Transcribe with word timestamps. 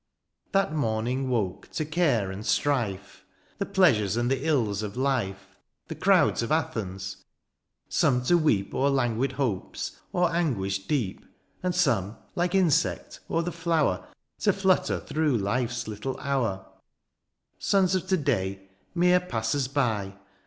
That 0.51 0.73
morning 0.73 1.29
woke 1.29 1.67
to 1.73 1.85
care 1.85 2.31
and 2.31 2.43
strife. 2.43 3.23
The 3.59 3.67
pleasures, 3.67 4.17
and 4.17 4.31
the 4.31 4.47
ills 4.47 4.81
of 4.81 4.97
life. 4.97 5.55
The 5.89 5.93
crowds 5.93 6.41
of 6.41 6.51
Athens: 6.51 7.17
some 7.87 8.23
to 8.23 8.35
weep 8.35 8.73
O'er 8.73 8.89
languid 8.89 9.33
hopes, 9.33 9.99
or 10.11 10.33
anguish 10.35 10.87
deep; 10.87 11.23
And 11.61 11.75
some, 11.75 12.17
like 12.33 12.55
insect 12.55 13.19
o'er 13.29 13.43
the 13.43 13.51
flower. 13.51 14.07
To 14.39 14.51
flutter 14.51 14.99
through 15.01 15.37
life's 15.37 15.87
little 15.87 16.17
hotu"; 16.17 16.65
Sons 17.59 17.93
of 17.93 18.07
to 18.07 18.17
day, 18.17 18.69
mere 18.95 19.19
passers 19.19 19.67
by. 19.67 20.15